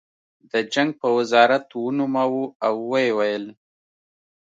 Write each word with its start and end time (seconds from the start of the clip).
د 0.51 0.53
جنګ 0.73 0.89
په 1.01 1.07
وزارت 1.17 1.65
ونوموه 1.83 2.45
او 2.67 2.75
ویې 2.91 3.09
ویل 3.17 3.45